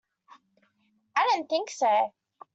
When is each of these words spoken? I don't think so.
I 1.15 1.29
don't 1.31 1.47
think 1.47 1.69
so. 1.69 2.11